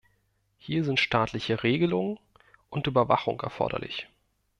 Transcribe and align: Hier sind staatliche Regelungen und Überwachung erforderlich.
Hier 0.57 0.83
sind 0.83 0.99
staatliche 0.99 1.61
Regelungen 1.61 2.17
und 2.71 2.87
Überwachung 2.87 3.39
erforderlich. 3.41 4.07